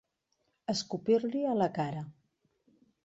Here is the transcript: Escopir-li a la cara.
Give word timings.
Escopir-li 0.73 1.43
a 1.49 1.53
la 1.63 1.67
cara. 1.77 2.03